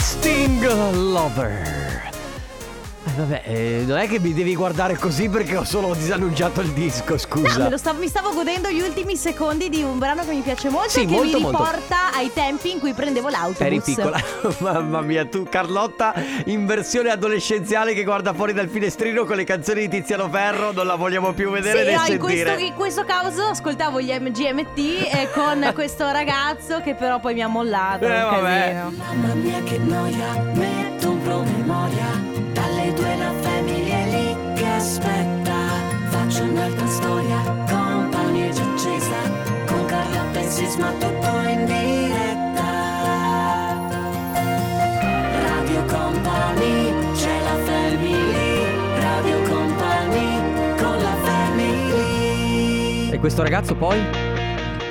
[0.00, 0.60] Christine
[1.12, 1.79] lover.
[3.02, 6.68] Eh, vabbè, eh, non è che mi devi guardare così perché ho solo disannunciato il
[6.72, 7.56] disco, scusa.
[7.56, 10.40] No, me lo stavo- mi stavo godendo gli ultimi secondi di un brano che mi
[10.42, 11.58] piace molto Sì, e che molto, mi molto.
[11.64, 13.60] riporta ai tempi in cui prendevo l'autobus.
[13.60, 14.20] Eri piccola,
[14.58, 16.12] mamma mia, tu Carlotta
[16.44, 20.86] in versione adolescenziale che guarda fuori dal finestrino con le canzoni di Tiziano Ferro, non
[20.86, 22.44] la vogliamo più vedere Sì, né no, in sentire.
[22.44, 24.78] questo, in questo caso ascoltavo gli MGMT
[25.10, 28.04] e con questo ragazzo che però poi mi ha mollato.
[28.04, 28.72] Eh, vabbè.
[28.84, 28.92] casino.
[29.04, 32.29] Mamma mia che noia, metto un promemoria
[34.80, 35.58] aspetta
[36.08, 37.38] Faccio un'altra storia,
[37.68, 39.16] compagnia già accesa.
[39.66, 42.68] Con Carlotta e Sisma tutto in diretta.
[45.46, 49.00] Radio Company, c'è la family.
[49.00, 53.10] Radio Company, con la family.
[53.12, 54.29] E questo ragazzo poi?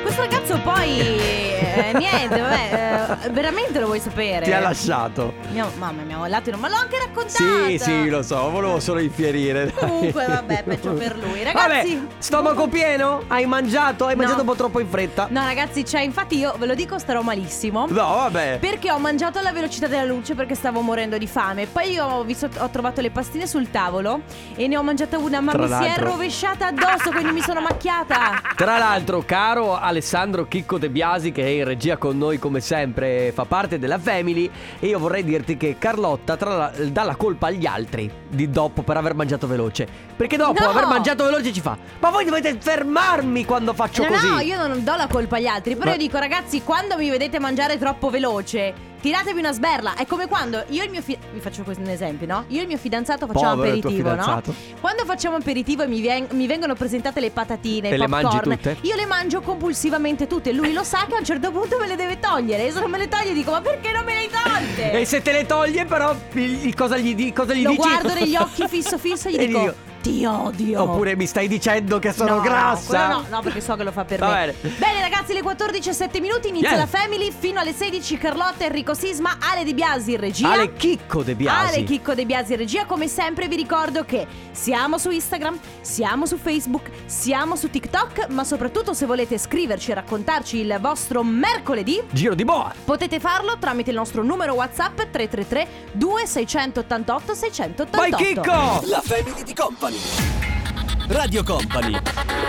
[0.10, 1.00] Questo ragazzo poi
[1.62, 4.44] eh, niente, vabbè, eh, veramente lo vuoi sapere?
[4.44, 5.36] Ti ha lasciato.
[5.52, 7.44] Mi ha- mamma mi ha mollato, ma l'ho anche raccontato.
[7.68, 9.66] Sì, sì, lo so, volevo solo infierire.
[9.66, 9.74] dai.
[9.76, 11.44] Comunque, vabbè, peggio per lui.
[11.44, 13.22] Vabbè, Ragazzi, stomaco pieno?
[13.28, 14.08] Hai mangiato?
[14.08, 14.22] Hai No.
[14.22, 15.28] mangiato un po' troppo in fretta?
[15.30, 17.86] No, ragazzi, cioè, infatti io ve lo dico, starò malissimo.
[17.88, 18.58] No, vabbè.
[18.60, 21.68] Perché ho mangiato alla velocità della luce perché stavo morendo di fame.
[21.68, 24.22] Poi io ho, visto- ho trovato le pastine sul tavolo
[24.56, 27.42] e ne ho mangiata una, ma Tra mi si è l'altro- rovesciata addosso, quindi mi
[27.42, 28.42] sono macchiata.
[28.56, 29.98] Tra l'altro, caro Alessandro
[30.48, 34.50] Chicco De Biasi, che è in regia con noi come sempre, fa parte della Family,
[34.80, 38.98] e io vorrei dirti che Carlotta la- dà la colpa agli altri di dopo per
[38.98, 40.09] aver mangiato veloce.
[40.20, 40.72] Perché dopo No!
[40.72, 44.28] aver mangiato veloce ci fa, ma voi dovete fermarmi quando faccio No, così.
[44.28, 45.76] no, io non do la colpa agli altri.
[45.76, 48.88] Però Ma- io dico, ragazzi, quando mi vedete mangiare troppo veloce.
[49.00, 51.88] Tiratevi una sberla, è come quando io e il mio fi- vi faccio questo un
[51.88, 52.44] esempio, no?
[52.50, 54.22] Io e il mio fidanzato facciamo Povero il tuo aperitivo, no?
[54.22, 54.54] fidanzato.
[54.82, 58.26] Quando facciamo aperitivo e mi, vien- mi vengono presentate le patatine, E i le mangi
[58.36, 58.78] popcorn, tutte?
[58.82, 60.52] io le mangio compulsivamente tutte.
[60.52, 62.68] Lui lo sa che a un certo punto me le deve togliere.
[62.68, 64.92] E se non me le toglie dico, ma perché non me le hai tolte?
[65.00, 67.82] E se te le toglie, però, il- il- cosa gli, di- cosa gli Lo dici?
[67.88, 70.82] guardo negli occhi fisso fisso e gli E dico- ti odio.
[70.84, 73.08] Oppure mi stai dicendo che sono no, grassa?
[73.08, 74.54] No, no, no, perché so che lo fa per Va me.
[74.62, 75.02] bene.
[75.02, 76.78] ragazzi, le 14 e 7 minuti inizia Yeah.
[76.80, 80.52] la Family fino alle 16 Carlotta, Enrico Sisma, Ale De Biasi in regia.
[80.52, 81.76] Ale Chicco De Biasi.
[81.76, 86.26] Ale Chicco De Biasi in regia, come sempre vi ricordo che siamo su Instagram, siamo
[86.28, 92.02] su Facebook, siamo su TikTok, ma soprattutto se volete scriverci e raccontarci il vostro mercoledì,
[92.12, 92.72] Giro di boa.
[92.86, 97.98] potete farlo tramite il nostro numero WhatsApp 333 2688 688.
[97.98, 98.82] Vai Chicco!
[98.88, 99.54] La Family di
[99.90, 101.08] Company.
[101.08, 102.00] Radio Company.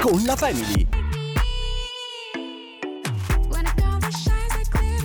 [0.02, 0.86] Con la Family.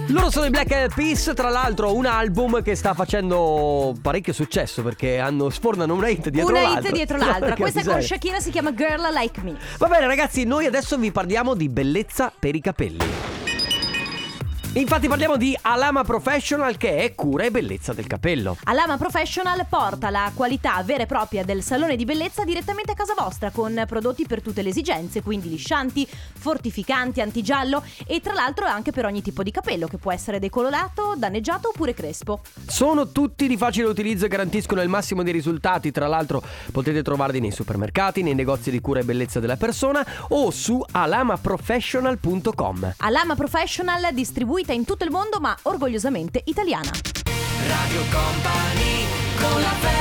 [0.07, 4.83] Loro sono i Black Eyed Peas, tra l'altro un album che sta facendo parecchio successo
[4.83, 6.89] perché hanno, sfornano una hit dietro Una l'altra.
[6.89, 7.55] hit dietro l'altra.
[7.55, 8.01] Questa con.
[8.01, 9.57] Shakira si chiama Girl Like Me.
[9.77, 13.34] Va bene ragazzi, noi adesso vi parliamo di bellezza per i capelli.
[14.77, 18.57] Infatti parliamo di Alama Professional che è cura e bellezza del capello.
[18.65, 23.13] Alama Professional porta la qualità vera e propria del salone di bellezza direttamente a casa
[23.17, 28.91] vostra con prodotti per tutte le esigenze, quindi liscianti, fortificanti, antigiallo e tra l'altro anche
[28.91, 32.41] per ogni tipo di capello che può essere decolorato, danneggiato oppure crespo.
[32.67, 35.91] Sono tutti di facile utilizzo e garantiscono il massimo dei risultati.
[35.91, 36.43] Tra l'altro
[36.73, 42.95] potete trovarli nei supermercati, nei negozi di cura e bellezza della persona o su alamaprofessional.com.
[42.97, 44.13] Alama Professional
[44.65, 46.91] distribuita in tutto il mondo ma orgogliosamente italiana.
[47.67, 49.05] Radio Company,
[49.37, 49.94] con la family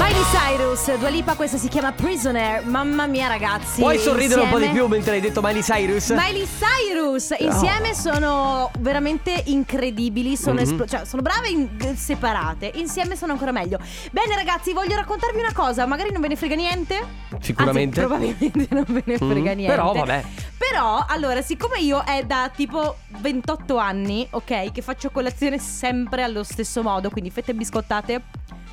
[0.00, 2.64] Miley Cyrus, Dua Lipa, questa si chiama Prisoner.
[2.64, 3.80] Mamma mia ragazzi.
[3.80, 6.08] Puoi sorridere un po' di insieme- più mentre hai detto Miley Cyrus?
[6.10, 10.62] Miley Cyrus insieme sono veramente incredibili, sono, Mhm.
[10.62, 13.78] esplo- cioè, sono brave in- separate, insieme sono ancora meglio.
[14.10, 16.98] Bene ragazzi, voglio raccontarvi una cosa, magari non ve ne frega niente.
[17.40, 18.00] Sicuramente.
[18.00, 19.66] Anzi, probabilmente non ve ne frega Mm, niente.
[19.66, 20.24] però, vabbè.
[20.56, 26.42] Però, allora, siccome io è da tipo 28 anni, ok, che faccio colazione sempre allo
[26.42, 28.22] stesso modo, quindi fette biscottate,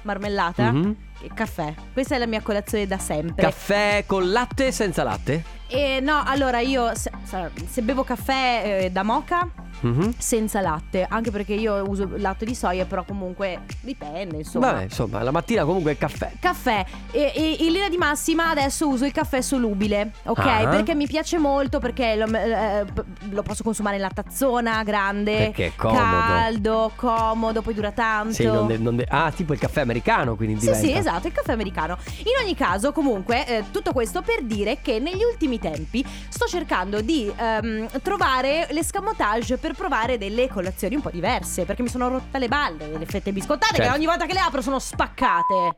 [0.04, 0.96] marmellata Mhm.
[1.33, 1.73] Caffè.
[1.94, 3.44] Questa è la mia colazione da sempre.
[3.44, 5.56] Caffè con latte senza latte?
[5.69, 7.11] E no, allora io se,
[7.69, 9.47] se bevo caffè eh, da moca
[9.79, 10.16] Mhm.
[10.17, 14.72] senza latte, anche perché io uso latte di soia, però comunque dipende, insomma.
[14.72, 16.31] Vabbè, insomma, la mattina comunque è caffè.
[16.40, 20.40] Caffè e, e in linea di massima adesso uso il caffè solubile, ok?
[20.40, 20.67] Ah.
[20.69, 22.85] Perché mi piace molto perché lo, eh,
[23.29, 25.99] lo posso consumare in la tazzona grande, Perché è comodo.
[25.99, 28.34] caldo, comodo, poi dura tanto.
[28.34, 30.87] Sì, non de- non de- ah, tipo il caffè americano, quindi Sì, diventa.
[30.87, 31.97] sì, esatto, il caffè americano.
[32.17, 37.02] In ogni caso, comunque, eh, tutto questo per dire che negli ultimi tempi sto cercando
[37.02, 41.66] di ehm, trovare l'escamotage per provare delle colazioni un po' diverse.
[41.66, 43.92] Perché mi sono rotta le balle delle fette biscottate Certo.
[43.92, 45.76] che ogni volta che le apro sono spaccate.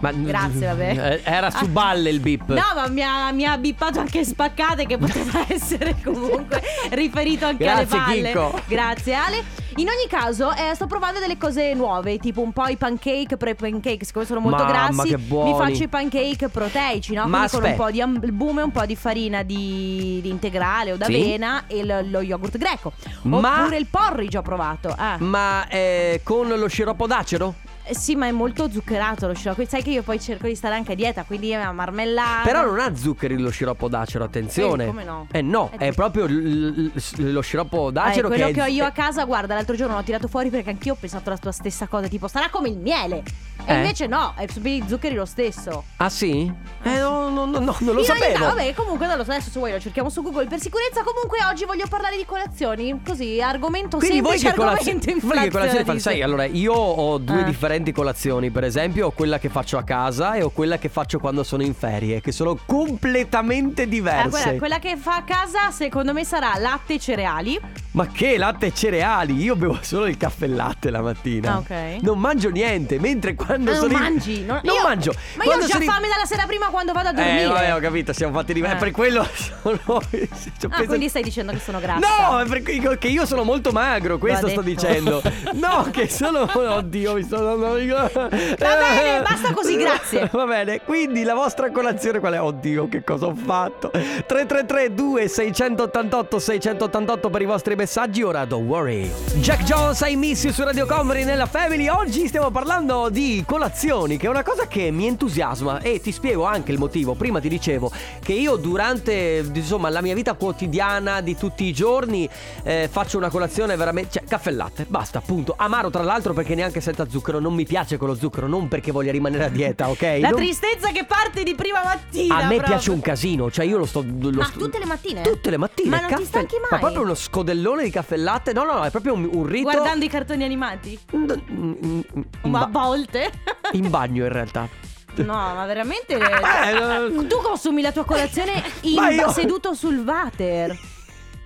[0.00, 1.12] Ma- Grazie, vabbè.
[1.14, 2.48] Eh, Era su balle il bip.
[2.48, 7.64] No, ma mi ha, mi ha bippato anche spaccate che poteva essere comunque riferito anche
[7.64, 8.26] Grazie, alle balle.
[8.28, 8.60] Chicco.
[8.66, 9.44] Grazie Ale.
[9.76, 13.50] In ogni caso, eh, sto provando delle cose nuove, tipo un po' i pancake, però
[13.52, 15.52] i pancake, siccome sono molto Mamma, grassi, che buoni.
[15.52, 17.26] mi faccio i pancake proteici, no?
[17.26, 17.82] Ma Quindi con un aspetta.
[17.84, 22.20] po' di albume, un po' di farina di, di integrale o d'avena e lo, lo
[22.20, 22.92] yogurt greco.
[23.22, 24.92] Ma- Oppure il porridge ho provato.
[24.96, 25.16] Ah.
[25.20, 27.54] Ma eh, con lo sciroppo d'acero?
[27.84, 29.64] Eh, Sì, ma è molto zuccherato lo sciroppo.
[29.66, 32.42] Sai che io poi cerco di stare anche a dieta, quindi è marmellata.
[32.44, 34.84] Però non ha zuccheri lo sciroppo d'acero, attenzione.
[34.84, 35.26] Eh, come no?
[35.32, 38.64] Eh no, Eh, è proprio l- l- lo sciroppo Eh, d'acero quello che, che, è-
[38.64, 41.36] ho io a casa, guarda, l'altro giorno l'ho tirato fuori perché anch'io ho pensato la
[41.38, 43.22] tua stessa cosa, tipo sarà come il miele.
[43.66, 43.76] E Eh?
[43.76, 45.84] invece no, è su i zuccheri lo stesso.
[45.96, 46.50] Ah sì?
[46.82, 48.24] Eh no, no, no, no, non lo sapevo.
[48.24, 51.02] realtà, vabbè, comunque non lo so, adesso se vuoi lo cerchiamo su Google per sicurezza.
[51.02, 55.20] Comunque oggi voglio parlare di colazioni, così argomento Quindi voi semplice, argomento voi che colazione
[55.20, 55.44] fate?
[55.44, 56.10] inflazionista.
[56.10, 57.46] Sai, allora io ho due Ah.
[57.80, 61.18] Differenti colazioni, per esempio, ho quella che faccio a casa e ho quella che faccio
[61.18, 64.28] quando sono in ferie, che sono completamente Eh, diverse.
[64.30, 67.58] quella, quella che fa a casa secondo me sarà latte e cereali.
[67.92, 69.34] Ma che latte e cereali?
[69.42, 71.54] Io bevo solo il caffè e latte la mattina.
[71.54, 72.02] Ah, ok.
[72.02, 74.44] Non mangio niente, mentre quando Ah, non sono in- mangi?
[74.44, 75.12] Non, Non io- mando.
[75.36, 77.42] Ma io Quando ho già sono in- fame dalla sera prima quando vado a dormire.
[77.42, 78.76] Eh, vabbè, ho capito, siamo fatti diversi.
[78.76, 78.78] Eh.
[78.78, 79.78] Per quello sono.
[80.10, 80.28] ci
[80.66, 81.98] ho Ah, preso- quindi stai dicendo che sono grassa.
[82.06, 85.20] No, è per- che io sono molto magro, questo sto dicendo.
[85.54, 86.48] No, che sono.
[86.52, 87.59] Oddio, mi sto dando.
[87.60, 90.28] Va bene, basta così, grazie.
[90.32, 92.40] Va bene, quindi la vostra colazione qual è?
[92.40, 93.90] Oddio, che cosa ho fatto?
[93.90, 98.22] 333 2688 688 per i vostri messaggi.
[98.22, 99.10] Ora, don't worry.
[99.34, 101.88] Jack Jones, I miss you su Radio Comedy nella Family.
[101.88, 106.44] Oggi stiamo parlando di colazioni, che è una cosa che mi entusiasma e ti spiego
[106.44, 107.14] anche il motivo.
[107.14, 107.90] Prima ti dicevo
[108.22, 112.28] che io durante insomma la mia vita quotidiana di tutti i giorni
[112.62, 115.54] eh, faccio una colazione veramente cioè caffè e latte, basta, punto.
[115.56, 118.90] Amaro tra l'altro perché neanche senza zucchero, non mi piace con lo zucchero, non perché
[118.92, 120.18] voglia rimanere a dieta, ok?
[120.20, 122.34] La Non- tristezza che parte di prima mattina.
[122.36, 122.62] a me proprio.
[122.68, 125.20] piace un casino, cioè io lo sto lo Ma sto- tutte le mattine?
[125.22, 126.68] Tutte le mattine, Ma non ti caffè- stanchi mai?
[126.70, 128.52] Ma proprio uno scodellone di caffè e latte.
[128.52, 130.98] No, no, no, è proprio un, un rito Guardando i cartoni animati?
[131.16, 132.00] Mm,
[132.42, 133.30] Ma a volte.
[133.72, 134.68] in bagno in realtà.
[135.16, 136.16] No, ma veramente.
[136.18, 140.76] Eh, tu consumi la tua colazione in- io- seduto sul water.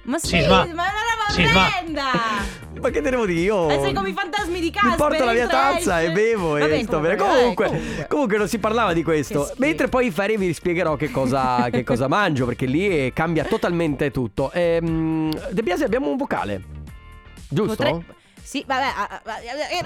[0.04, 0.56] Ma sì, Sisma.
[0.58, 2.10] ma è una roba orrenda.
[2.84, 3.70] Ma che devo dire io?
[3.70, 4.96] Eh, sei come i fantasmi di Mi Casper.
[4.96, 7.16] porto la mia tazza e bevo e Vabbè, sto bene.
[7.16, 9.50] comunque, Comunque, eh, comunque, non si parlava di questo.
[9.56, 13.44] Mentre poi in ferie vi spiegherò che cosa, che cosa mangio, perché lì eh, cambia
[13.44, 14.50] totalmente tutto.
[14.52, 16.62] Ehm, De Biasi abbiamo un vocale.
[17.48, 17.74] Giusto?
[17.76, 18.04] Potrei-
[18.42, 18.86] Sì, vabbè.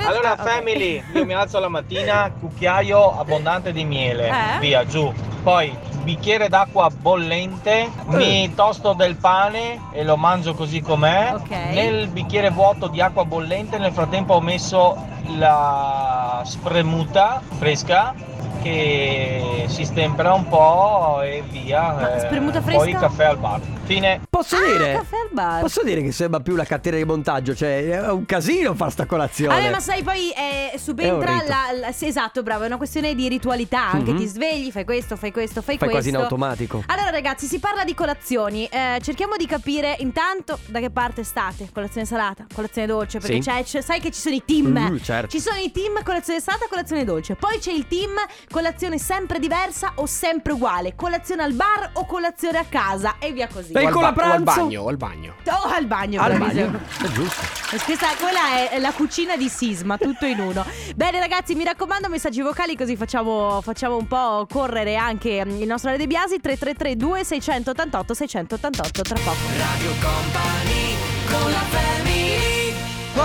[0.04, 0.48] Allora, ah, ok.
[0.48, 4.58] family, io mi alzo la mattina, cucchiaio abbondante di miele, Eh?
[4.58, 5.12] via, giù.
[5.48, 11.32] Poi, bicchiere d'acqua bollente, mi tosto del pane e lo mangio così com'è.
[11.36, 11.48] Ok.
[11.72, 15.02] Nel bicchiere vuoto di acqua bollente, nel frattempo ho messo
[15.38, 18.14] la spremuta fresca
[18.60, 21.92] che si stempera un po' e via.
[21.94, 22.98] Ma eh, spremuta Poi fresca?
[22.98, 23.60] caffè al bar.
[23.84, 24.20] Fine.
[24.28, 24.92] Posso Ah, dire?
[24.92, 25.60] caffè al bar.
[25.62, 29.06] Posso dire che sembra più la catena di montaggio, cioè è un casino far sta
[29.06, 29.54] colazione.
[29.54, 33.28] Vabbè, ma sai, poi eh, subentra la, la- sì, esatto, bravo, è una questione di
[33.28, 33.86] ritualità.
[33.92, 34.18] Anche Mhm.
[34.18, 35.87] ti svegli, fai questo, fai questo, fai, Fai questo.
[35.90, 36.82] quasi in automatico.
[36.87, 38.67] Allora, ragazzi, si parla di colazioni.
[38.67, 41.69] Eh, cerchiamo di capire intanto da che parte state.
[41.73, 43.19] Colazione salata, colazione dolce.
[43.19, 43.49] Perché Sì.
[43.49, 44.75] c'è, c'è- sai che ci sono i team.
[44.93, 45.29] Uh, certo.
[45.31, 47.35] Ci sono i team colazione salata, colazione dolce.
[47.37, 48.12] Poi c'è il team
[48.50, 50.94] colazione sempre diversa o sempre uguale.
[50.94, 53.17] Colazione al bar o colazione a casa.
[53.19, 53.73] E via così.
[53.76, 54.61] O al, con la ba- o al pranzo?
[54.62, 55.35] bagno, o al bagno.
[55.46, 56.67] O al bagno, Al bravissimo.
[56.70, 56.81] bagno.
[57.02, 57.43] È giusto.
[57.75, 60.64] E Questa, quella è la cucina di Sisma, tutto in uno.
[60.96, 65.66] Bene ragazzi, mi raccomando messaggi vocali così facciamo, facciamo un po' correre anche mm, il
[65.66, 69.37] nostro Ale De Biasi 333 2688 688 tra poco.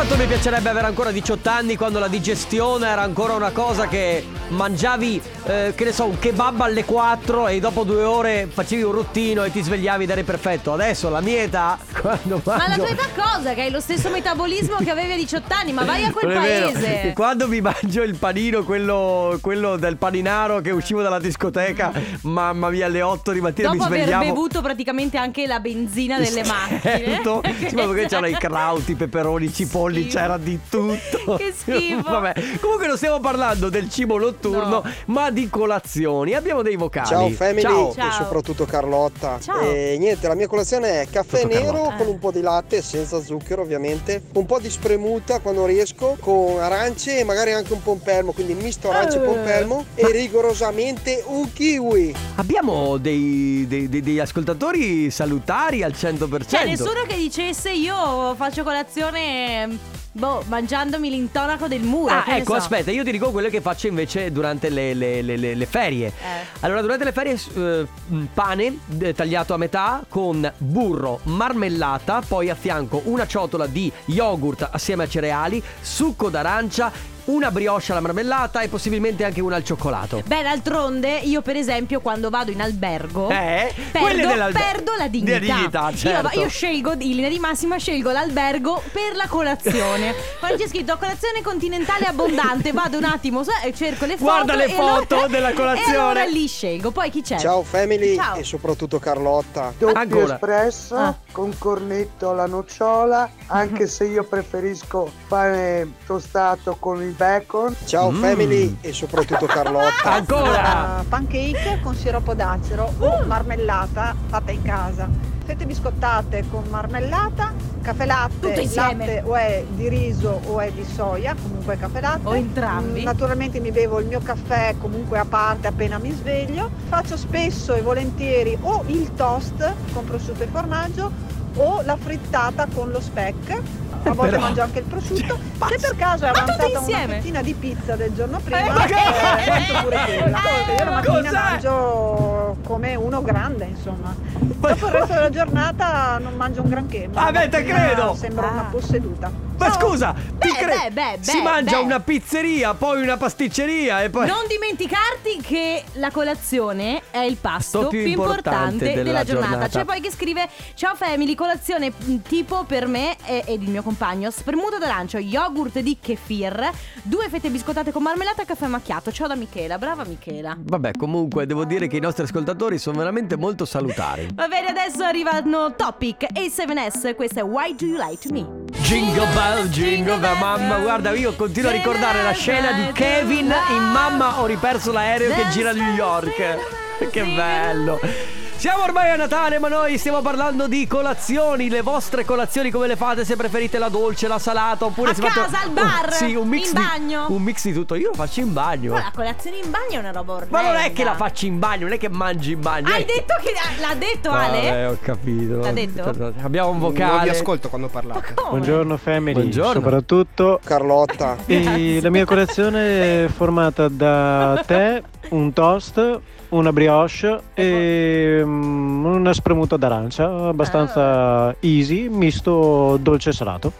[0.06, 4.26] Quanto mi piacerebbe avere ancora 18 anni quando la digestione era ancora una cosa che
[4.50, 8.92] mangiavi, eh, che ne so, un kebab alle 4 e dopo due ore facevi un
[8.92, 10.74] ruttino e ti svegliavi ed eri perfetto.
[10.74, 12.84] Adesso la mia età, quando Ma la mangio...
[12.84, 13.54] tua età cosa?
[13.54, 17.14] Che hai lo stesso metabolismo che avevi a 18 anni, ma vai a quel paese.
[17.16, 21.92] Quando mi mangio il panino, quello, quello del paninaro che uscivo dalla discoteca,
[22.24, 24.24] mamma mia, alle 8 di mattina Dopo mi aver svegliavo.
[24.26, 26.82] bevuto praticamente anche la benzina delle macchine.
[26.82, 27.42] Certo.
[27.68, 30.18] Sì, ma perché c'erano i crauti, i peperoni, i cipolli, schifo.
[30.18, 31.36] c'era di tutto.
[31.38, 32.02] Che schifo.
[32.10, 34.84] Vabbè, comunque non stiamo parlando del cibo notturno, No.
[35.08, 36.34] ma di colazioni.
[36.34, 37.08] Abbiamo dei vocali.
[37.08, 37.94] Ciao family Ciao.
[37.94, 38.10] Ciao.
[38.10, 39.40] e soprattutto Carlotta.
[39.42, 39.62] Ciao.
[39.62, 41.96] E niente, la mia colazione è caffè Tutto nero Carlotta.
[41.96, 46.60] con un po' di latte, senza zucchero ovviamente, un po' di spremuta quando riesco, con
[46.60, 49.22] arance e magari anche un pompelmo, quindi misto arance Eh.
[49.22, 52.16] e pompelmo e rigorosamente un kiwi.
[52.36, 56.48] Abbiamo dei, dei- dei- degli ascoltatori salutari al 100%.
[56.50, 59.78] Cioè, nessuno che dicesse io faccio colazione
[60.16, 62.14] Boh, mangiandomi l'intonaco del muro.
[62.14, 62.60] Ah, ecco, so.
[62.60, 66.08] aspetta, io ti dico quello che faccio invece durante le, le- le- le- ferie.
[66.08, 66.12] Eh.
[66.60, 67.88] Allora, durante le ferie, eh,
[68.32, 74.70] pane eh, tagliato a metà con burro, marmellata, poi a fianco una ciotola di yogurt
[74.72, 76.92] assieme a cereali, succo d'arancia,
[77.26, 80.22] una brioche alla marmellata e possibilmente anche una al cioccolato.
[80.26, 85.40] Beh, d'altronde, io per esempio quando vado in albergo Eh, perdo, perdo la dignità.
[85.40, 86.40] della dignità, Io- certo.
[86.40, 90.14] Io, scelgo, in linea di massima, scelgo l'albergo per la colazione.
[90.40, 94.24] Quando c'è scritto colazione continentale abbondante, vado un attimo e cerco le foto.
[94.32, 95.94] Guarda le foto allora- della colazione.
[95.94, 96.92] E allora lì scelgo.
[96.92, 97.38] Poi chi c'è?
[97.38, 98.36] Ciao family Ciao.
[98.36, 99.74] e soprattutto Carlotta.
[99.78, 100.34] Doppio Ancora.
[100.34, 101.16] espresso Ah.
[101.32, 107.76] con cornetto alla nocciola, anche se io preferisco pane tostato con il bacon.
[107.86, 108.22] Ciao Mm.
[108.22, 110.12] family e soprattutto Carlotta.
[110.14, 111.00] Ancora!
[111.02, 115.32] Uh, pancake con siroppo d'acero o marmellata fatta in casa.
[115.46, 117.52] Fette biscottate con marmellata,
[117.82, 122.28] caffè latte, latte o è di riso o è di soia, comunque caffè latte.
[122.30, 123.02] O entrambi.
[123.02, 126.70] Mm, Naturalmente mi bevo il mio caffè comunque a parte appena mi sveglio.
[126.88, 131.12] Faccio spesso e volentieri o il toast con prosciutto e formaggio
[131.56, 133.62] o la frittata con lo speck.
[134.06, 135.40] A volte Però- mangio anche il prosciutto.
[135.60, 138.86] Cioè, Se per caso è avanzata una fettina di pizza del giorno Eh, prima, ma
[138.86, 140.38] che- eh, mangio pure quella.
[140.68, 141.32] Eh, Io la ma mattina cos'è?
[141.32, 144.16] mangio come uno grande, insomma.
[144.18, 147.10] Dopo il resto della giornata non mangio un granché.
[147.12, 148.16] ma Ah, beh, te credo.
[148.16, 148.52] Sembra Ah.
[148.52, 149.32] una posseduta.
[149.56, 149.80] Ma Ciao.
[149.90, 151.84] scusa, ti Beh, cre- beh, beh, si mangia beh.
[151.84, 154.26] una pizzeria, poi una pasticceria e poi...
[154.28, 159.50] Non dimenticarti che la colazione è il pasto Sto più più, importante importante, della giornata.
[159.52, 159.80] giornata.
[159.80, 163.84] C'è poi che scrive: Ciao family, colazione mh, tipo per me e, ed il mio
[163.84, 166.70] compagno: spremuto d'arancio, yogurt di kefir,
[167.04, 169.12] due fette biscottate con marmellata e caffè macchiato.
[169.12, 170.58] Ciao da Michela, brava Michela.
[170.60, 172.42] Vabbè, comunque devo dire che i nostri ascoltatori
[172.78, 174.28] sono veramente molto salutari.
[174.34, 177.16] Va bene, adesso arrivano Topic e 7S.
[177.16, 178.46] Questo è Why Do You Lie to Me?
[178.82, 183.84] Jingle bell, jingle bell, mamma, guarda, io continuo a ricordare la scena di Kevin in
[183.92, 187.10] Mamma ho riperso l'aereo che gira a New York.
[187.10, 188.43] Che bello.
[188.56, 191.68] Siamo ormai a Natale, ma noi stiamo parlando di colazioni.
[191.70, 193.26] Le vostre colazioni come le fate?
[193.26, 196.34] Se preferite la dolce, la salata, oppure A se fate casa, al bar, un- sì,
[196.36, 197.26] un mix in di, bagno.
[197.28, 197.96] Un mix di tutto.
[197.96, 198.94] Io lo faccio in bagno.
[198.94, 200.62] Ma la colazione in bagno è una roba orrenda.
[200.62, 202.94] Ma non è che la faccio in bagno, non è che mangi in bagno.
[202.94, 204.86] Hai è- detto che l'ha detto Vabbè, Ale?
[204.86, 205.58] ho capito.
[205.60, 206.34] L'ha detto?
[206.42, 207.12] Abbiamo un vocale.
[207.16, 208.34] Non vi ascolto quando parlate.
[208.34, 209.74] Buongiorno family, Buongiorno.
[209.74, 211.36] soprattutto Carlotta.
[211.48, 216.20] e la mia colazione è formata da tè, un toast,
[216.54, 223.72] una brioche e mm, una spremuta d'arancia, abbastanza easy, misto dolce e salato.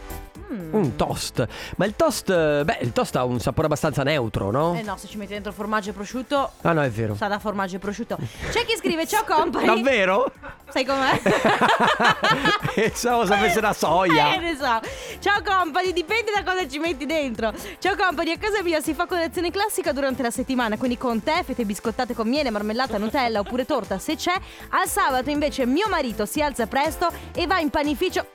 [0.54, 0.72] Mm.
[0.74, 1.46] Un toast.
[1.76, 4.74] Ma il toast, eh, beh, il toast ha un sapore abbastanza neutro, no?
[4.76, 7.16] Eh no, se ci metti dentro formaggio e prosciutto, Ah no, è vero.
[7.16, 8.16] sa da formaggio e prosciutto.
[8.50, 9.66] C'è chi scrive ciao company.
[9.66, 10.30] Davvero?
[10.70, 11.20] Sai com'è?
[12.74, 14.36] Pensavo sapesse la Eh, soia.
[14.38, 14.80] ne so.
[15.20, 17.52] Ciao company, dipende da cosa ci metti dentro.
[17.78, 21.42] Ciao company, a casa mia si fa colazione classica durante la settimana, quindi con tè,
[21.44, 24.34] fette biscottate con miele, marmellata, Nutella oppure torta se c'è.
[24.70, 28.26] Al sabato invece mio marito si alza presto e va in panificio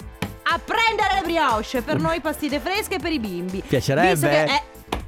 [0.52, 3.62] a prendere le brioche per noi pastine fresche per i bimbi.
[3.66, 4.10] Piacerebbe.
[4.14, 4.62] Visto che, eh,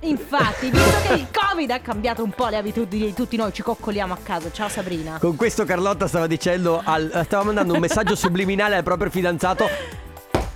[0.08, 3.64] infatti, visto che il Covid ha cambiato un po' le abitudini di tutti noi, ci
[3.64, 4.52] coccoliamo a casa.
[4.52, 5.18] Ciao Sabrina.
[5.20, 9.68] Con questo Carlotta stava dicendo, al- stava mandando un messaggio subliminale al proprio fidanzato.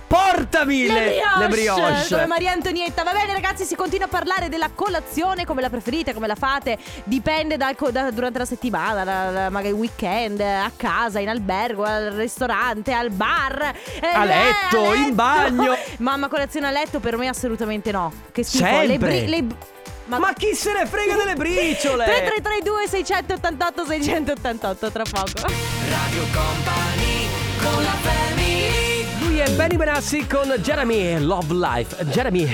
[0.06, 2.06] Portami le, le brioche.
[2.08, 3.02] Come Maria Antonietta.
[3.02, 6.78] Va bene, ragazzi, si continua a parlare della colazione, come la preferite, come la fate.
[7.04, 12.12] Dipende dal da- durante la settimana, da- da- magari weekend, a casa, in albergo, al
[12.12, 13.72] ristorante, al bar.
[14.00, 15.76] eh, A letto, in bagno.
[15.98, 18.12] Mamma, colazione a letto per me assolutamente no.
[18.30, 18.64] Che schifo.
[18.64, 19.08] Le Sempre.
[19.08, 19.44] bri- le-
[20.06, 22.04] Ma chi se ne frega delle briciole?
[22.04, 25.48] 3332 688 688 tra poco.
[27.58, 27.84] Lui
[29.46, 32.04] è Benny Benassi con Jeremy Love Life.
[32.06, 32.48] Jeremy,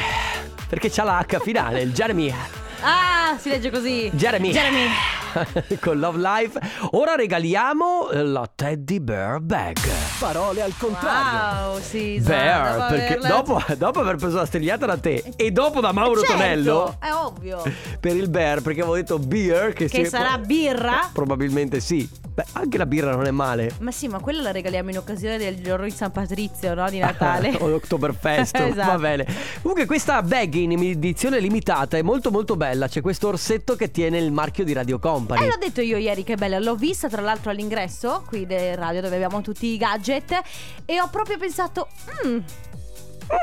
[0.68, 2.34] perché c'ha la H finale, il Jeremy.
[2.82, 4.10] Ah, si legge così.
[4.12, 4.50] Jeremy.
[4.50, 4.86] Jeremy.
[5.80, 6.60] con Love Life.
[6.90, 9.76] Ora regaliamo la Teddy Bear Bag.
[10.18, 11.70] Parole al contrario.
[11.70, 15.50] Wow, sì, Bear, dopo perché averla- dopo, dopo aver preso la strigliata da te e
[15.50, 17.62] dopo da Mauro Certo, Tonello È ovvio.
[18.00, 21.08] per il bear, perché avevo detto beer che, Che si- sarà birra?
[21.12, 22.06] Probabilmente sì.
[22.34, 23.74] Beh, anche la birra non è male.
[23.80, 26.88] Ma sì, ma quella la regaliamo in occasione del giorno di San Patrizio, no?
[26.88, 27.54] Di Natale.
[27.60, 28.90] o Oktoberfest, Esatto.
[28.92, 29.26] va bene.
[29.60, 32.88] Comunque questa bag in edizione limitata è molto molto bella.
[32.88, 35.44] C'è questo orsetto che tiene il marchio di Radio Company.
[35.44, 39.02] Eh, l'ho detto io ieri che bella, l'ho vista tra l'altro all'ingresso qui del radio
[39.02, 40.40] dove abbiamo tutti i gadget
[40.86, 41.88] e ho proprio pensato,
[42.26, 42.38] "Mm,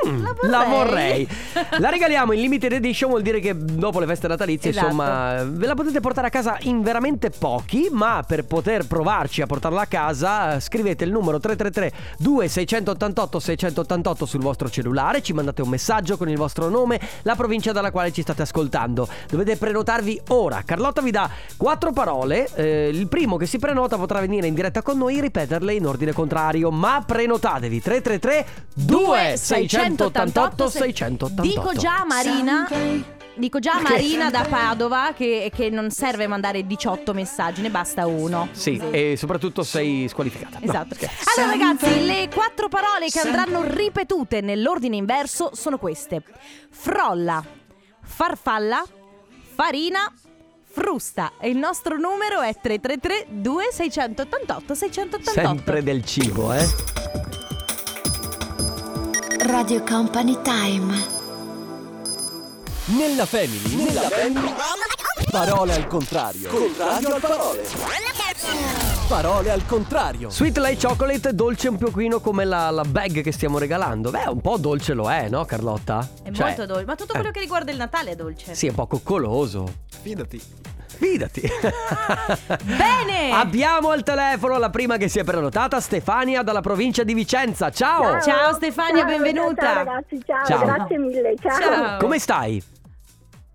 [0.07, 1.27] Mm, La la vorrei.
[1.79, 4.85] La regaliamo in limited edition, vuol dire che dopo le feste natalizie, Esatto.
[4.87, 9.45] insomma, ve la potete portare a casa in veramente pochi, ma per poter provarci a
[9.47, 15.69] portarla a casa, scrivete il numero 333 2688 688 sul vostro cellulare, ci mandate un
[15.69, 19.07] messaggio con il vostro nome, la provincia dalla quale ci state ascoltando.
[19.29, 20.61] Dovete prenotarvi ora.
[20.63, 24.81] Carlotta vi dà quattro parole, eh, il primo che si prenota potrà venire in diretta
[24.81, 31.41] con noi e ripeterle in ordine contrario, ma prenotatevi 333 2688 688.
[31.41, 32.67] Dico già a Marina.
[33.35, 38.05] Dico già a Marina da Padova che, che non serve mandare 18 messaggi, ne basta
[38.05, 38.49] uno.
[38.51, 40.59] Sì, e soprattutto sei squalificata.
[40.59, 40.95] No, Esatto.
[40.95, 41.29] scherzo.
[41.37, 46.21] allora ragazzi, le quattro parole che andranno ripetute nell'ordine inverso sono queste.
[46.69, 47.41] Frolla,
[48.03, 48.83] farfalla,
[49.55, 50.11] farina,
[50.65, 51.31] frusta.
[51.39, 55.31] E il nostro numero è 333 2688 688.
[55.31, 56.98] Sempre del cibo, eh?
[59.49, 60.93] Radio Company Time.
[62.85, 64.53] Nella family, nella family.
[65.31, 66.49] Parole al contrario.
[66.49, 67.65] Contrario al parole.
[69.07, 70.29] Parole al contrario.
[70.29, 74.11] Sweet Light Chocolate, dolce un pochino come la, la bag che stiamo regalando.
[74.11, 76.07] Beh, un po' dolce lo è, no Carlotta?
[76.21, 78.53] È Cioè, molto dolce, ma tutto eh, quello che riguarda il Natale è dolce.
[78.53, 79.65] Sì, è un po' coccoloso.
[80.01, 80.41] Fidati.
[80.89, 81.41] Fidati.
[82.63, 83.31] Bene!
[83.33, 87.69] Abbiamo al telefono la prima che si è prenotata, Stefania dalla provincia di Vicenza.
[87.71, 88.19] Ciao!
[88.21, 89.61] Ciao Stefania, Ciao, benvenuta.
[89.61, 90.65] Ciao ragazzi, ciao, Ciao.
[90.65, 91.33] grazie mille.
[91.41, 91.59] Ciao.
[91.59, 91.97] Ciao.
[91.99, 92.63] Come stai?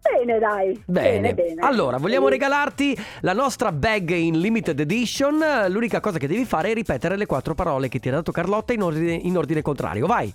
[0.01, 0.83] Bene, dai.
[0.87, 1.35] Bene.
[1.35, 1.61] bene.
[1.61, 2.33] Allora, vogliamo Sì.
[2.33, 5.43] regalarti la nostra bag in limited edition.
[5.69, 8.73] L'unica cosa che devi fare è ripetere le quattro parole che ti ha dato Carlotta
[8.75, 10.07] in ordine, in ordine contrario.
[10.07, 10.33] Vai.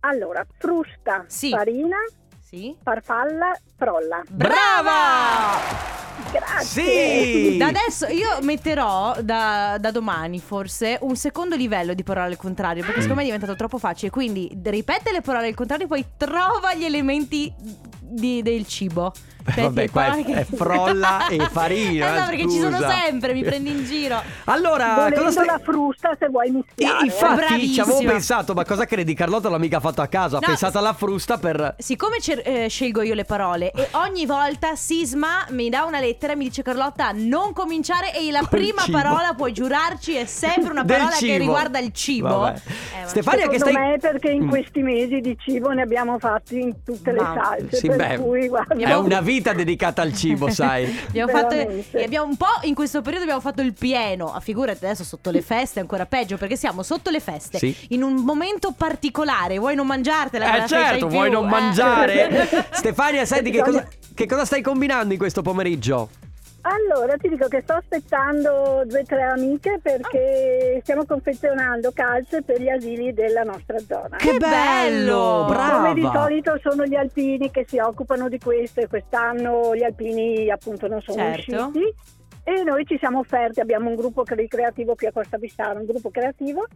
[0.00, 1.50] Allora, frusta, Sì.
[1.50, 1.96] farina,
[2.44, 2.76] Sì?
[2.82, 4.20] farfalla, frolla.
[4.28, 6.01] Brava!
[6.30, 7.52] Grazie.
[7.52, 7.56] Sì!
[7.56, 12.82] Da adesso io metterò da, da domani forse un secondo livello di parole al contrario
[12.82, 14.10] perché secondo me è diventato troppo facile.
[14.10, 17.52] Quindi ripete le parole al contrario, poi trova gli elementi
[18.12, 19.12] di- del cibo.
[19.44, 22.90] Cioè, Vabbè, qua è- che- è frolla e farina, Eh no, perché ci sono scusa.
[22.92, 24.22] sempre, mi prendi in giro.
[24.44, 25.46] Allora, Volendo cosa stai...
[25.46, 27.00] la frusta se vuoi mischiare.
[27.00, 27.04] eh.
[27.06, 29.14] Infatti ci avevo pensato, ma cosa credi?
[29.14, 31.74] Carlotta l'ha mica fatto a caso, ha No, pensato alla frusta per...
[31.78, 36.36] Siccome eh, scelgo io le parole e ogni volta Sisma mi dà una lettera e
[36.36, 38.96] mi dice Carlotta non cominciare e la Col prima cibo.
[38.98, 42.46] parola puoi giurarci è sempre una parola che riguarda il cibo.
[42.46, 43.88] Eh, ma- Stefania che Secondo stai...
[43.90, 44.48] me perché in Mm.
[44.50, 47.76] questi mesi di cibo ne abbiamo fatti in tutte le Ma- salse.
[47.76, 50.84] Sì, beh, cui, guarda, è una vita dedicata al cibo, sai.
[51.08, 54.32] Abbiamo fatto e abbiamo un po' in questo periodo abbiamo fatto il pieno.
[54.32, 57.74] Ah, Figurati adesso sotto le feste è ancora peggio perché siamo sotto le feste Sì.
[57.90, 59.58] in un momento particolare.
[59.58, 60.64] Vuoi non mangiartela?
[60.64, 61.50] Eh certo, vuoi più, non eh?
[61.50, 62.48] mangiare?
[62.72, 66.08] Stefania, senti che cosa, che cosa stai combinando in questo pomeriggio?
[66.64, 72.60] Allora ti dico che sto aspettando due o tre amiche perché stiamo confezionando calze per
[72.60, 74.16] gli asili della nostra zona.
[74.16, 75.44] Che bello!
[75.48, 76.20] Come di Brava!
[76.20, 81.00] solito sono gli alpini che si occupano di questo e quest'anno gli alpini appunto non
[81.00, 81.66] sono Certo.
[81.66, 81.94] usciti
[82.44, 85.86] e noi ci siamo offerti, abbiamo un gruppo cre- creativo qui a Costa Bissaro, un
[85.86, 86.66] gruppo creativo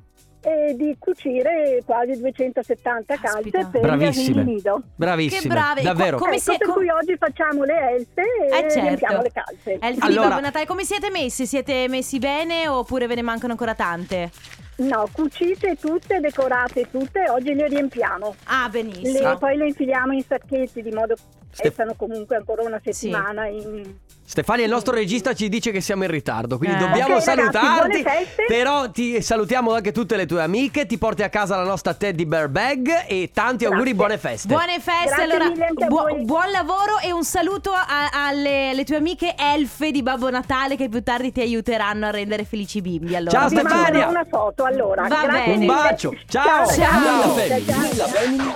[0.43, 4.45] e di cucire quasi 270 calze per Bravissime.
[4.45, 4.83] nido.
[4.95, 5.83] Bravissime, Che brave.
[5.83, 6.19] davvero.
[6.19, 8.81] Co- come Ecco, si- per com- cui oggi facciamo le elfe e Eh, certo.
[8.81, 9.73] riempiamo le calze.
[9.73, 10.67] Il film Allora- di Babbo Natale.
[10.67, 11.47] Come siete messi?
[11.47, 14.31] Siete messi bene oppure ve ne mancano ancora tante?
[14.77, 18.37] No, cucite tutte, decorate tutte, oggi le riempiamo.
[18.45, 19.37] Ah, Le- benissimo.
[19.39, 24.05] poi le infiliamo in sacchetti di modo che Ste- restano comunque ancora una settimana in...
[24.29, 26.81] Stefania, il nostro regista ci dice che siamo in ritardo, quindi Eh.
[26.81, 28.03] dobbiamo Ok, ragazzi, salutarti.
[28.03, 28.45] feste.
[28.49, 32.25] Però ti salutiamo anche tutte le tue amiche, ti porti a casa la nostra Teddy
[32.27, 33.95] Bear Bag e tanti auguri, Grazie.
[33.95, 34.49] buone feste.
[34.49, 35.53] Buone feste, Grazie allora
[35.89, 36.25] voi.
[36.25, 40.89] buon lavoro e un saluto a- alle, alle tue amiche elfe di Babbo Natale che
[40.89, 43.15] più tardi ti aiuteranno a rendere felici i bimbi.
[43.15, 43.31] Allora.
[43.39, 44.09] Ciao, Vi Stefania.
[44.09, 45.03] una foto allora.
[45.07, 45.57] Va Grazie bene.
[45.57, 46.15] Un bacio.
[46.27, 46.67] Ciao.
[46.67, 46.67] Ciao.
[46.67, 47.31] Ciao.
[47.35, 47.81] family, Ciao.
[47.81, 48.55] nella family.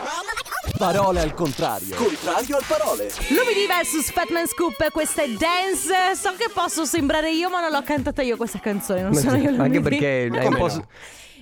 [0.81, 1.95] Parole al contrario.
[1.95, 3.11] Contrario al parole.
[3.29, 6.17] Lumidi vs Fatman Scoop, questa è Dance.
[6.17, 9.03] So che posso sembrare io, ma non l'ho cantata io questa canzone.
[9.03, 9.81] Non sono io Anche Lumidi.
[9.81, 10.87] perché lei è un po', no?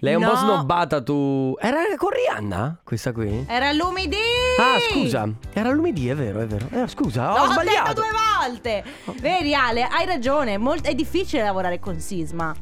[0.00, 0.36] lei è un po' No.
[0.38, 1.56] snobbata tu.
[1.60, 3.44] Era con Rihanna questa qui?
[3.48, 4.16] Era Lumidi.
[4.58, 5.28] Ah, scusa.
[5.52, 6.66] Era lunedì, è vero, è vero.
[6.72, 7.92] Eh, scusa, ho L'ho sbagliato.
[7.92, 8.84] detto due volte.
[9.20, 10.58] Vedi Ale, hai ragione.
[10.58, 12.52] Molt- è difficile lavorare con Sisma.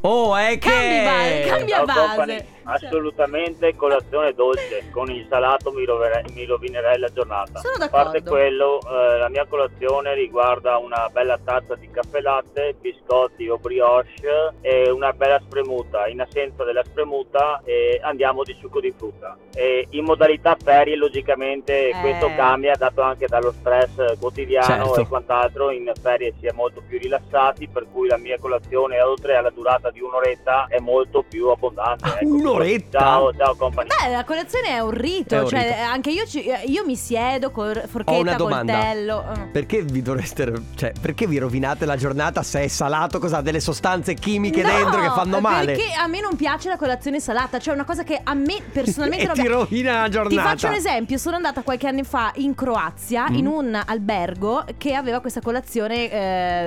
[0.00, 2.46] Oh, è che Cambi base, cambia base.
[2.66, 2.86] Company.
[2.86, 7.60] Assolutamente colazione dolce, con il salato mi, rovere- mi rovinerei la giornata.
[7.60, 8.30] Sono A parte d'accordo.
[8.30, 14.54] quello, eh, la mia colazione riguarda una bella tazza di caffè latte, biscotti o brioche
[14.60, 16.06] e una bella spremuta.
[16.08, 19.36] In assenza della spremuta eh, andiamo di succo di frutta.
[19.54, 22.00] E in modalità ferie logicamente Eh.
[22.00, 25.00] questo cambia dato anche dallo stress quotidiano Certo.
[25.00, 25.70] e quant'altro.
[25.70, 29.90] In ferie si è molto più rilassati per cui la mia colazione oltre alla durata
[29.90, 32.08] di un'oretta è molto più abbondante.
[32.20, 32.24] ecco.
[32.56, 32.98] Un'oretta?
[32.98, 33.94] Ciao, ciao compagnia.
[34.02, 35.90] Beh, la colazione è un rito, È un cioè rito.
[35.90, 38.72] anche io, ci- io mi siedo con Ho forchetta, domanda.
[38.74, 39.24] coltello.
[39.34, 39.40] eh.
[39.52, 40.52] Perché vi dovreste.
[40.74, 43.18] Cioè, perché vi rovinate la giornata se è salato?
[43.18, 45.74] Cosa ha delle sostanze chimiche No, dentro che fanno male?
[45.74, 49.24] Perché a me non piace la colazione salata, cioè una cosa che a me personalmente
[49.24, 49.56] E non ti piace.
[49.56, 50.48] rovina la Ti giornata.
[50.48, 53.34] faccio un esempio, sono andata qualche anno fa in Croazia Mm.
[53.34, 56.10] in un albergo che aveva questa colazione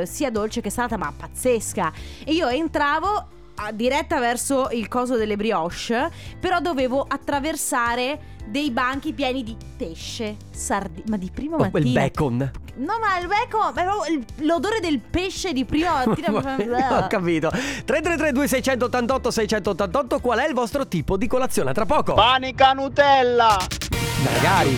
[0.02, 1.92] eh, sia dolce che salata, ma pazzesca.
[2.26, 3.38] E io entravo
[3.74, 11.04] diretta verso il coso delle brioche, però dovevo attraversare dei banchi pieni di pesce, sardine,
[11.08, 12.00] ma di prima Oh, quel mattina.
[12.02, 12.52] bacon.
[12.76, 17.08] No, ma il bacon, però il- l'odore del pesce di prima mattina mi fa- Ho
[17.08, 21.74] capito 3332 688 688 Qual è il vostro tipo di colazione?
[21.74, 23.58] Tra poco Panica Nutella!
[24.24, 24.78] Magari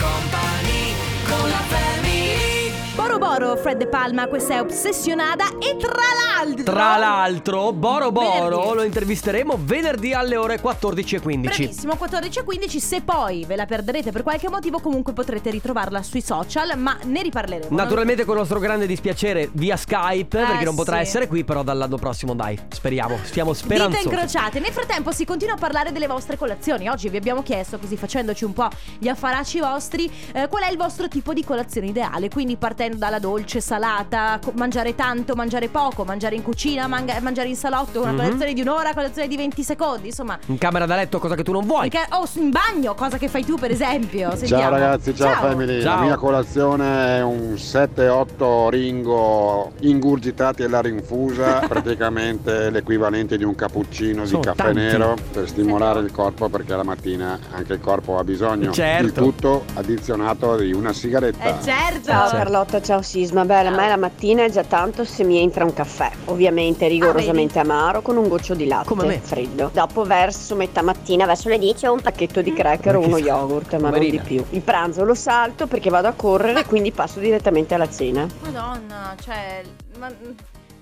[3.12, 5.92] Boro Boro, Fred De Palma, questa è Obsessionata e tra
[6.38, 8.76] l'altro Tra l'altro Boro Boro Venerdì.
[8.76, 14.12] lo intervisteremo venerdì alle ore 14.15 Bravissimo, 14 e 15 Se poi ve la perderete
[14.14, 18.60] per qualche motivo Comunque potrete ritrovarla sui social Ma ne riparleremo Naturalmente con il nostro
[18.60, 21.02] grande dispiacere via Skype Eh, Perché non potrà sì.
[21.02, 24.04] essere qui Però dall'anno prossimo dai Speriamo Stiamo Dita speranzosi.
[24.06, 24.60] incrociate.
[24.62, 26.88] Nel frattempo si continua a parlare delle vostre colazioni.
[26.88, 28.70] Oggi vi abbiamo chiesto Così facendoci un po'
[29.00, 32.30] gli affaracci vostri eh, Qual è il vostro tipo di colazione ideale?
[32.30, 37.48] Quindi partendo dalla dolce, salata co- Mangiare tanto, mangiare poco Mangiare in cucina, manga- mangiare
[37.48, 38.18] in salotto Una Mhm.
[38.18, 41.52] colazione di un'ora, colazione di 20 secondi Insomma In camera da letto cosa che tu
[41.52, 44.62] non vuoi Perché- O in bagno, cosa che fai tu per esempio Sentiamo.
[44.62, 45.82] Ciao ragazzi, ciao, family.
[45.82, 45.96] Ciao.
[46.00, 54.26] La mia colazione è un 7-8 ringo ingurgitati alla rinfusa, praticamente l'equivalente di un cappuccino
[54.26, 54.80] Sono di caffè tanti.
[54.80, 58.72] nero per stimolare il corpo perché la mattina anche il corpo ha bisogno.
[58.72, 59.06] Certo.
[59.06, 61.60] Il tutto addizionato di una sigaretta.
[61.60, 63.46] Eh certo Ciao Carlotta, ciao Sisma.
[63.46, 66.12] Beh, a me la mattina è già tanto se mi entra un caffè.
[66.26, 69.20] Ovviamente rigorosamente amaro con un goccio di latte Come me.
[69.22, 69.70] freddo.
[69.74, 73.78] Dopo verso metà mattina, verso le 10, ho un pacchetto di cracker o uno yogurt,
[73.80, 74.44] ma non di più.
[74.50, 78.28] Il pranzo lo salto perché vado a correre, quindi passo direttamente alla cena.
[78.42, 79.62] Madonna, cioè.
[79.98, 80.12] Ma.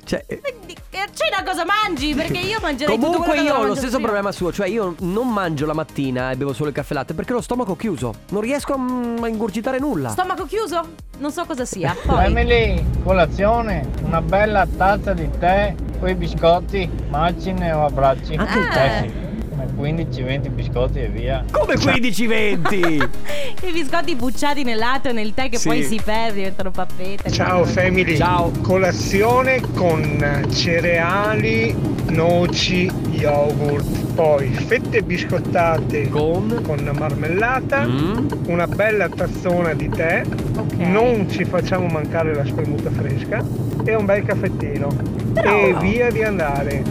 [0.10, 0.42] Cioè eh,
[0.98, 2.16] A cena cosa mangi?
[2.16, 4.08] Perché io mangerei tutto Comunque quello che io ho avevo lo stesso prima.
[4.08, 7.32] problema suo Cioè io non mangio la mattina e bevo solo il caffè latte Perché
[7.32, 10.82] ho lo stomaco chiuso Non riesco a, mm, a ingurgitare nulla Stomaco chiuso?
[11.20, 11.96] Non so cosa sia.
[12.04, 12.26] Poi.
[12.26, 18.36] Emily, colazione, una bella tazza di tè, poi biscotti, macine o abbracci.
[18.36, 19.29] Anche il tè?
[19.82, 21.44] Eh sì, come 15-20 biscotti e via.
[21.52, 23.10] Come 15-20
[23.68, 25.68] I biscotti bucciati nel latte o nel tè che Sì.
[25.68, 27.32] poi si perdono, diventano pappette.
[27.32, 28.52] Ciao family, Ciao.
[28.62, 31.76] colazione con cereali,
[32.10, 38.28] noci, yogurt, poi fette biscottate Con con marmellata, Mm.
[38.48, 40.24] una bella tazzona di tè,
[40.58, 40.74] Ok.
[40.78, 43.44] non ci facciamo mancare la spremuta fresca
[43.86, 44.90] e un bel caffettino.
[45.36, 46.84] E via di andare.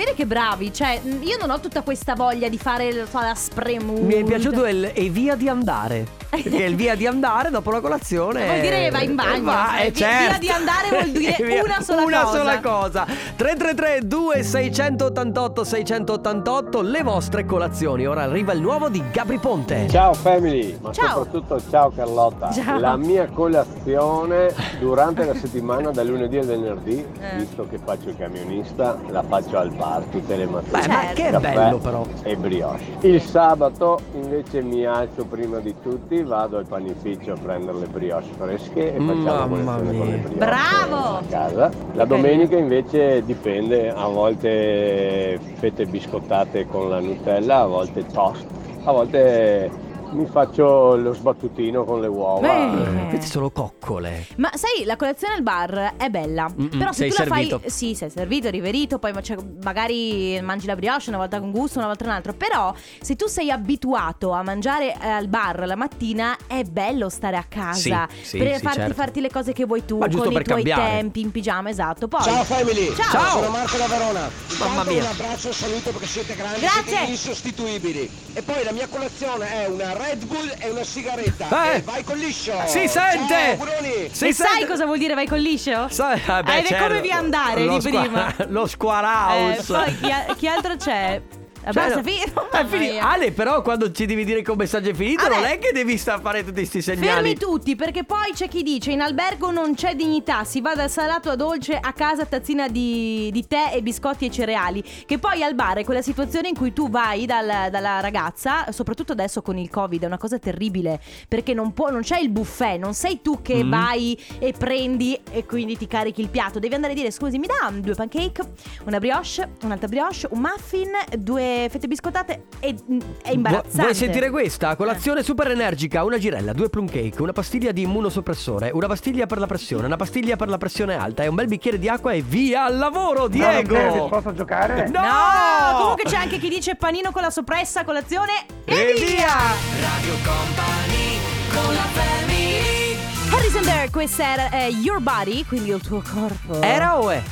[0.00, 4.00] Vedi che bravi, cioè io non ho tutta questa voglia di fare so, la spremuta.
[4.00, 7.80] Mi è piaciuto il e via di andare Perché il via di andare dopo la
[7.80, 10.28] colazione Vuol dire vai in bagno, Va, cioè, eh, via- certo.
[10.28, 12.36] via di andare vuol dire Via- una sola una cosa.
[12.38, 13.04] sola cosa
[13.36, 20.78] 333 2688 688 Le vostre colazioni Ora arriva il nuovo di Gabri Ponte Ciao family,
[20.80, 21.08] ma Ciao.
[21.24, 22.50] soprattutto ciao Carlotta.
[22.52, 22.78] Ciao.
[22.78, 27.36] La mia colazione durante la settimana dal lunedì al venerdì, Eh.
[27.38, 30.80] visto che faccio il camionista, la faccio al bar tutte le mattine.
[30.80, 32.82] Beh ma che Caffè bello però E brioche.
[33.00, 38.32] Il sabato invece mi alzo prima di tutti, vado al panificio a prendere le brioche
[38.36, 40.28] fresche e facciamo la Mamma colazione con le mia.
[40.28, 40.96] brioche Bravo!
[41.18, 41.70] a casa.
[41.92, 48.46] La domenica invece dipende, a volte fette biscottate con la Nutella, a volte toast,
[48.84, 49.70] a volte
[50.12, 52.40] mi faccio lo sbattutino con le uova.
[52.40, 53.08] Beh.
[53.08, 56.48] Queste sono coccole Ma sai, la colazione al bar è bella.
[56.48, 57.58] Mm-mm, Però se sei tu la servito.
[57.60, 57.70] fai.
[57.70, 58.98] Sì, sei servito, riverito.
[58.98, 62.32] Poi cioè, magari mangi la brioche una volta con gusto, una volta un altro.
[62.34, 67.36] Però se tu sei abituato a mangiare eh, al bar la mattina, è bello stare
[67.36, 68.08] a casa.
[68.20, 68.94] Sì, sì, per sì, farti, certo.
[68.94, 70.90] farti le cose che vuoi tu, Ma con i tuoi cambiare.
[70.90, 72.08] tempi, in pigiama, esatto.
[72.08, 72.22] Poi.
[72.22, 73.38] Ciao family, Ciao.
[73.38, 74.28] sono Marco da Verona.
[74.58, 75.02] Mamma mia.
[75.02, 76.82] Un abbraccio e saluto perché siete grandi, Grazie.
[76.82, 78.10] siete insostituibili.
[78.34, 81.72] E poi la mia colazione è una Red Bull e una sigaretta.
[81.72, 81.76] Eh.
[81.76, 82.54] E vai con liscio.
[82.66, 83.56] Si sente!
[83.58, 83.66] Ciao.
[84.12, 85.88] Si e sai sente- cosa vuol dire vai con liscio?
[85.90, 86.86] Sai, eh, beh, ed è certo.
[86.86, 88.34] come vi andare lo di squa- prima.
[88.48, 91.20] Lo square Eh, house poi chi, a- chi altro c'è?
[91.62, 93.04] Cioè, Basta, no, fi- è Mamma finito.
[93.06, 95.34] Ale, però, quando ci devi dire che un messaggio è finito, Vabbè.
[95.34, 97.06] non è che devi sta a fare tutti questi segnali.
[97.06, 100.90] Fermi tutti perché poi c'è chi dice in albergo non c'è dignità, si va dal
[100.90, 104.82] salato a dolce, a casa tazzina di, di tè e biscotti e cereali.
[105.06, 109.12] Che poi al bar è quella situazione in cui tu vai dal- dalla ragazza, soprattutto
[109.12, 112.78] adesso con il covid, è una cosa terribile perché non, può, non c'è il buffet,
[112.78, 113.70] non sei tu che Mm.
[113.70, 116.58] vai e prendi e quindi ti carichi il piatto.
[116.58, 118.42] Devi andare a dire scusi mi dà due pancake,
[118.84, 122.74] una brioche, un'altra brioche, un muffin, due le fette biscottate è,
[123.22, 123.80] è imbarazzante.
[123.80, 124.76] Vuoi sentire questa?
[124.76, 129.38] Colazione super energica, una girella, due plum cake, una pastiglia di immunosoppressore, una pastiglia per
[129.38, 132.22] la pressione, una pastiglia per la pressione alta e un bel bicchiere di acqua e
[132.22, 134.08] via al lavoro, Diego!
[134.08, 134.88] Posso giocare?
[134.88, 135.00] No!
[135.00, 135.78] No!
[135.78, 138.32] Comunque c'è anche chi dice panino con la soppressa, colazione
[138.64, 139.04] e, E via!
[139.06, 139.34] via!
[139.80, 141.18] Radio Company
[141.52, 142.96] con la family
[143.32, 146.60] Harrison There, questa era eh, Your Body, quindi il tuo corpo.
[146.62, 147.22] Era o è?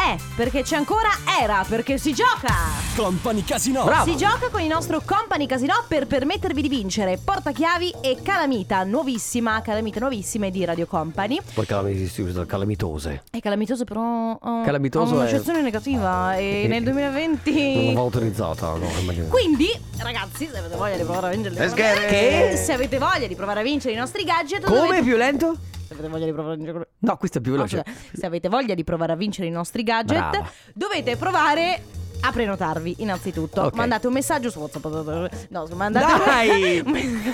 [0.00, 1.10] È, perché c'è ancora
[1.42, 2.54] era, perché si gioca!
[2.96, 3.86] Company Casino.
[4.04, 9.60] Si gioca con il nostro Company Casino per permettervi di vincere portachiavi e calamita, nuovissima,
[9.60, 11.38] calamita nuovissime di Radio Company.
[11.52, 12.46] Poi calamitose.
[12.46, 13.22] calamitose.
[13.30, 17.92] È calamitoso però oh, Calamitoso ha è- un'accezione negativa e nel Non 2020...
[17.92, 18.88] va autorizzata, no.
[19.00, 19.26] immagino.
[19.26, 22.58] Quindi, ragazzi, se avete voglia di provare a vincere Let's get it.
[22.58, 25.56] Se avete voglia di provare a vincere i nostri gadget Come dovete- più lento?
[25.86, 27.82] Se avete voglia di provare a vincere No, questo è più No, veloce.
[27.86, 30.50] scusa, se avete voglia di provare a vincere i nostri gadget, Brava.
[30.74, 31.82] dovete provare
[32.22, 33.62] a prenotarvi innanzitutto.
[33.62, 33.74] Ok.
[33.74, 34.84] Mandate un messaggio su WhatsApp.
[35.48, 36.82] No, mandate Dai!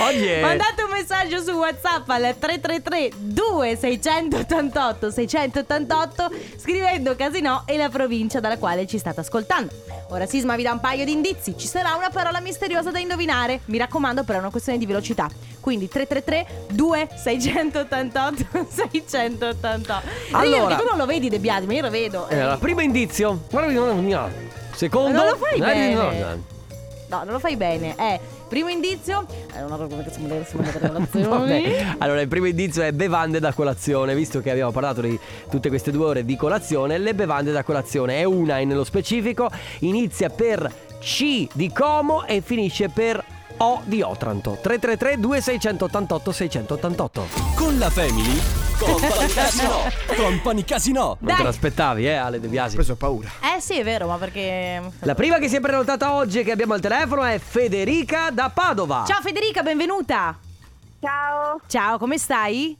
[0.00, 7.88] Oggi è- Mandate un messaggio su WhatsApp al 333 2688 688 scrivendo Casino e la
[7.88, 9.72] provincia dalla quale ci state ascoltando.
[10.10, 13.60] Ora Sisma vi dà un paio di indizi, ci sarà una parola misteriosa da indovinare.
[13.66, 15.28] Mi raccomando, però è una questione di velocità.
[15.60, 20.02] Quindi 333 2688 688.
[20.32, 20.76] Allora.
[20.76, 22.26] Tu non lo vedi De Biasi, ma io lo vedo.
[22.28, 23.40] Eh, Allora, primo indizio.
[23.50, 24.30] Guarda, no, no, no.
[24.74, 25.18] Secondo.
[25.18, 25.94] Non lo fai Eh, bene.
[25.94, 26.42] no, no.
[27.08, 27.94] No, non lo fai bene.
[27.98, 29.26] Eh, primo indizio.
[29.52, 31.26] È una roba che relazioni.
[31.26, 31.94] Vabbè.
[31.98, 34.14] Allora, il primo indizio è bevande da colazione.
[34.14, 38.18] Visto che abbiamo parlato di tutte queste due ore di colazione, le bevande da colazione
[38.18, 39.50] è una e nello specifico.
[39.80, 43.22] Inizia per C di Como e finisce per
[43.58, 44.58] O di Otranto.
[44.60, 47.26] 333 2688 688.
[47.54, 48.57] Con la family.
[48.78, 49.90] Company Casino.
[50.14, 51.16] Company Casino.
[51.20, 52.76] Non te l'aspettavi, eh, Ale De Biasi?
[52.76, 53.28] Preso paura.
[53.56, 54.80] Eh sì, è vero, ma perché.
[55.00, 58.50] La prima che si è prenotata oggi e che abbiamo al telefono è Federica da
[58.52, 59.04] Padova.
[59.06, 60.38] Ciao Federica, benvenuta.
[61.00, 62.76] Ciao, Ciao, come stai?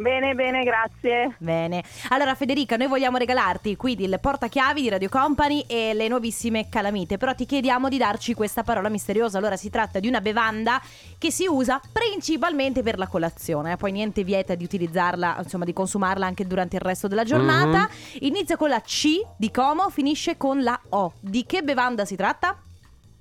[0.00, 1.34] Bene, bene, grazie.
[1.38, 1.82] Bene.
[2.08, 7.18] Allora Federica, noi vogliamo regalarti quindi il portachiavi di Radio Company e le nuovissime calamite,
[7.18, 9.38] però ti chiediamo di darci questa parola misteriosa.
[9.38, 10.80] Allora si tratta di una bevanda
[11.18, 16.26] che si usa principalmente per la colazione, poi niente vieta di utilizzarla, insomma di consumarla
[16.26, 17.88] anche durante il resto della giornata.
[18.20, 21.12] Inizia con la C di Como, finisce con la O.
[21.20, 22.56] Di che bevanda si tratta?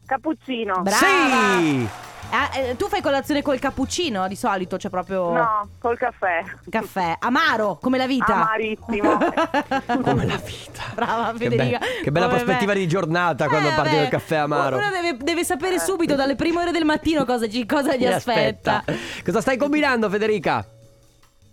[0.06, 0.82] Cappuccino.
[0.82, 1.60] Brava!
[1.60, 2.09] Sì!
[2.32, 6.44] Ah, eh, tu fai colazione col cappuccino di solito, cioè proprio No, col caffè.
[6.70, 8.36] caffè amaro, come la vita.
[8.36, 9.18] Amarissimo.
[10.04, 10.84] Come la vita.
[10.94, 11.80] Brava Che, Federica.
[11.80, 12.80] be- che bella Come prospettiva me.
[12.80, 13.90] di giornata quando Eh, vabbè.
[13.90, 14.78] del caffè amaro.
[14.78, 18.14] Uno deve, deve sapere subito dalle prime ore del mattino cosa, ci- cosa gli Mi
[18.14, 18.84] aspetta.
[19.26, 20.64] Cosa stai combinando, Federica?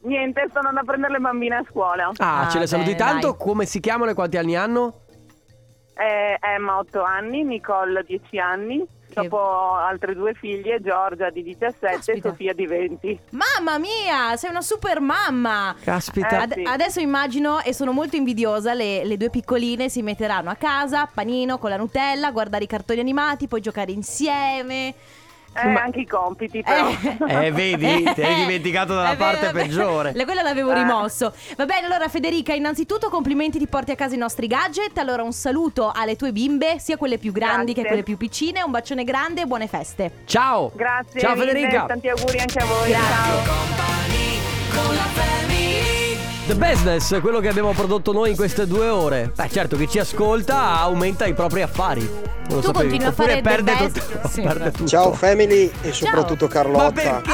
[0.03, 2.11] Niente, sto andando a prendere le bambine a scuola.
[2.19, 3.31] Ah, Ah, ce le saluti bene, tanto.
[3.31, 3.39] dai.
[3.39, 5.01] Come si chiamano e quanti anni hanno?
[5.97, 8.85] Eh, Emma 8 anni, Nicole 10 anni,
[9.22, 12.29] dopo altre due figlie, Giorgia di 17 e Caspita.
[12.29, 13.20] Sofia di 20.
[13.31, 15.74] Mamma mia, sei una super mamma.
[15.83, 16.29] Caspita.
[16.29, 16.62] Eh, Ad- sì.
[16.62, 21.59] Adesso immagino e sono molto invidiosa, le, le due piccoline si metteranno a casa, panino
[21.59, 24.94] con la Nutella, guardare i cartoni animati, poi giocare insieme.
[25.62, 26.88] Eh, anche i compiti però.
[27.27, 28.03] Eh, vedi?
[28.14, 29.66] Ti hai dimenticato dalla vero, parte è vero.
[29.66, 30.12] peggiore.
[30.14, 30.75] La- Quella l'avevo Eh.
[30.75, 31.33] rimosso.
[31.57, 34.97] Va bene, allora Federica, innanzitutto complimenti ti porti a casa i nostri gadget.
[34.99, 37.88] Allora un saluto alle tue bimbe, sia quelle più grandi che Grazie.
[37.88, 38.62] quelle più piccine.
[38.62, 40.11] Un bacione grande e buone feste.
[40.27, 40.71] Ciao.
[40.75, 41.21] Grazie.
[41.21, 41.85] Ciao mille, Federica.
[41.87, 42.92] Tanti auguri anche a voi.
[42.92, 43.85] Ciao.
[46.47, 49.33] The Business, quello che abbiamo prodotto noi in queste due ore.
[49.35, 52.03] Beh, certo, chi ci ascolta aumenta i propri affari.
[52.03, 52.73] Non lo Tu sapevi.
[52.99, 54.29] continui a Oppure fare The perde Best- tutto.
[54.29, 54.87] Sì, perde tutto.
[54.89, 56.93] Ciao family e soprattutto Ma Carlotta.
[56.93, 57.31] perché?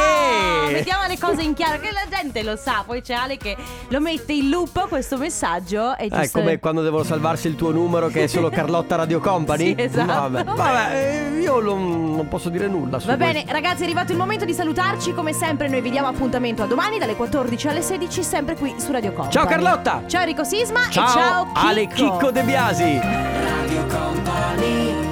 [0.73, 2.83] Mettiamo le cose in chiaro, che la gente lo sa.
[2.87, 3.57] Poi c'è Ale che
[3.89, 5.97] lo mette in loop questo messaggio.
[5.97, 9.21] E È giusto- come quando devono salvarsi il tuo numero che è solo Carlotta Radio
[9.21, 9.75] Company?
[9.77, 10.07] Sì, esatto.
[10.31, 10.95] Vabbè, Vabbè,
[11.35, 13.33] eh, io non, non posso dire nulla su Va questo.
[13.33, 15.13] bene, ragazzi, è arrivato il momento di salutarci.
[15.15, 18.91] Come sempre, noi vi diamo appuntamento a domani dalle 14 alle 16, sempre qui su
[18.93, 19.33] Radio Company.
[19.33, 20.03] Ciao, Carlotta!
[20.07, 21.59] Ciao Enrico Sisma Ciao, e ciao Chicco.
[21.67, 23.01] Ale Chicco De Biasi.
[23.01, 25.12] Radio Company